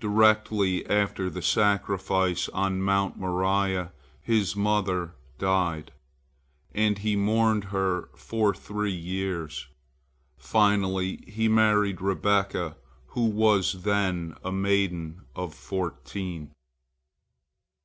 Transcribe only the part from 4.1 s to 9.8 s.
his mother died, and he mourned her for three years.